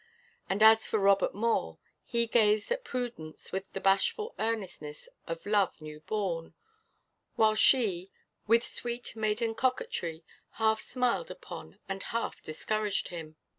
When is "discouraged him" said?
12.41-13.35